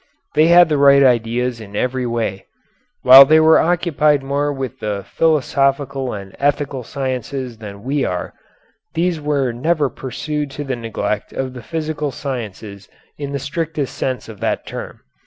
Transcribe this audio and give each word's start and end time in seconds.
They 0.33 0.47
had 0.47 0.67
the 0.67 0.79
right 0.79 1.03
ideas 1.03 1.61
in 1.61 1.75
every 1.75 2.07
way. 2.07 2.47
While 3.03 3.23
they 3.23 3.39
were 3.39 3.59
occupied 3.59 4.23
more 4.23 4.51
with 4.51 4.79
the 4.79 5.05
philosophical 5.07 6.11
and 6.11 6.35
ethical 6.39 6.81
sciences 6.81 7.59
than 7.59 7.83
we 7.83 8.03
are, 8.03 8.33
these 8.95 9.21
were 9.21 9.53
never 9.53 9.91
pursued 9.91 10.49
to 10.57 10.63
the 10.63 10.75
neglect 10.75 11.33
of 11.33 11.53
the 11.53 11.61
physical 11.61 12.09
sciences 12.09 12.89
in 13.19 13.31
the 13.31 13.37
strictest 13.37 13.95
sense 13.95 14.27
of 14.27 14.39
that 14.39 14.65
term. 14.65 15.01